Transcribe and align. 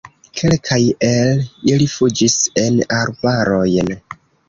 Kelkaj 0.39 0.79
el 1.09 1.43
ili 1.75 1.89
fuĝis 1.99 2.41
en 2.65 2.83
arbarojn. 3.01 3.99